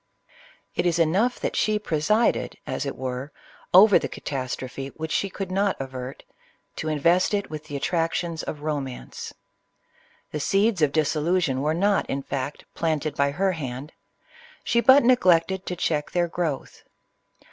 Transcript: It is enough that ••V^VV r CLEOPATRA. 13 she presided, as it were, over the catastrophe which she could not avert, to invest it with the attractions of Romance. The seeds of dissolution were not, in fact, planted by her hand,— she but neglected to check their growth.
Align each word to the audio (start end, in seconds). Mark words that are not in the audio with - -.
It 0.73 0.87
is 0.87 0.97
enough 0.97 1.39
that 1.41 1.53
••V^VV 1.53 1.53
r 1.53 1.53
CLEOPATRA. 1.53 1.73
13 1.73 1.73
she 1.75 1.87
presided, 2.47 2.57
as 2.65 2.85
it 2.87 2.95
were, 2.95 3.31
over 3.71 3.99
the 3.99 4.09
catastrophe 4.09 4.87
which 4.95 5.11
she 5.11 5.29
could 5.29 5.51
not 5.51 5.79
avert, 5.79 6.23
to 6.77 6.87
invest 6.89 7.35
it 7.35 7.51
with 7.51 7.65
the 7.65 7.75
attractions 7.75 8.41
of 8.41 8.61
Romance. 8.63 9.31
The 10.31 10.39
seeds 10.39 10.81
of 10.81 10.91
dissolution 10.91 11.61
were 11.61 11.75
not, 11.75 12.09
in 12.09 12.23
fact, 12.23 12.65
planted 12.73 13.15
by 13.15 13.29
her 13.29 13.51
hand,— 13.51 13.91
she 14.63 14.81
but 14.81 15.03
neglected 15.03 15.67
to 15.67 15.75
check 15.75 16.09
their 16.09 16.27
growth. 16.27 16.81